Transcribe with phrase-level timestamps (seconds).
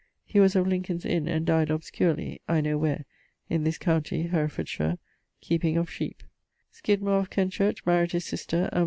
[0.25, 3.05] He was of Lincolns Inne, and dyed obscurely (I know where)
[3.51, 4.27] in this county,
[5.41, 6.23] keeping of sheepe....
[6.73, 8.79] Skydmore of Kenchurch married his sister, and